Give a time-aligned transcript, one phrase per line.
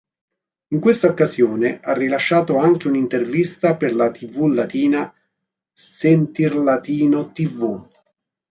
[0.69, 5.13] In questa occasione ha rilasciato anche un'intervista per la tv latina
[5.73, 7.87] "Sentirlatino tv".